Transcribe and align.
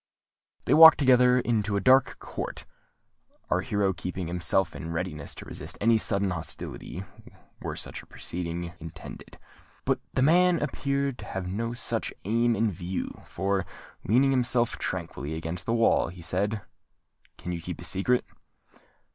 They 0.65 0.73
walked 0.73 0.97
together 0.97 1.39
into 1.39 1.75
a 1.75 1.79
dark 1.79 2.17
court, 2.17 2.65
our 3.51 3.61
hero 3.61 3.93
keeping 3.93 4.25
himself 4.25 4.75
in 4.75 4.91
readiness 4.91 5.35
to 5.35 5.45
resist 5.45 5.77
any 5.79 5.99
sudden 5.99 6.31
hostility, 6.31 7.03
were 7.61 7.75
such 7.75 8.01
a 8.01 8.07
proceeding 8.07 8.73
intended. 8.79 9.37
But 9.85 9.99
the 10.13 10.23
man 10.23 10.59
appeared 10.59 11.19
to 11.19 11.25
have 11.25 11.45
no 11.45 11.73
such 11.73 12.11
aim 12.25 12.55
in 12.55 12.71
view, 12.71 13.21
for, 13.27 13.63
leaning 14.03 14.31
himself 14.31 14.79
tranquilly 14.79 15.35
against 15.35 15.67
the 15.67 15.73
wall, 15.75 16.07
he 16.07 16.23
said, 16.23 16.63
"Can 17.37 17.51
you 17.51 17.61
keep 17.61 17.79
a 17.79 17.83
secret?" 17.83 18.25